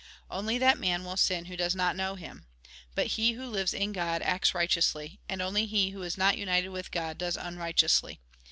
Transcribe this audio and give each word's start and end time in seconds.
Only 0.31 0.57
that 0.57 0.79
man 0.79 1.03
will 1.05 1.15
sin 1.15 1.45
who 1.45 1.55
does 1.55 1.75
not 1.75 1.95
know 1.95 2.15
Him. 2.15 2.47
But 2.95 3.05
he 3.05 3.33
who 3.33 3.45
lives 3.45 3.71
in 3.71 3.91
God, 3.91 4.23
acts 4.23 4.55
righteously; 4.55 5.19
and 5.29 5.43
only 5.43 5.67
he 5.67 5.91
who 5.91 6.01
is 6.01 6.17
not 6.17 6.39
united 6.39 6.69
with 6.69 6.89
God, 6.89 7.19
does 7.19 7.37
unrighteously. 7.37 8.19